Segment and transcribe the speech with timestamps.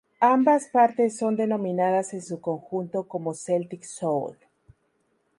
[0.27, 4.35] Ambas partes son denominadas en su conjunto como "celtic soul".